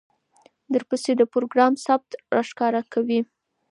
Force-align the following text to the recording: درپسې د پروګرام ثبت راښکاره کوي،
درپسې 0.73 1.11
د 1.17 1.21
پروګرام 1.33 1.73
ثبت 1.85 2.09
راښکاره 2.35 2.81
کوي، 2.93 3.19